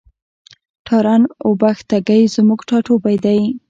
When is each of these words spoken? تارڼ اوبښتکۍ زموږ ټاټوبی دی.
تارڼ 0.85 1.21
اوبښتکۍ 1.45 2.21
زموږ 2.35 2.59
ټاټوبی 2.67 3.15
دی. 3.25 3.39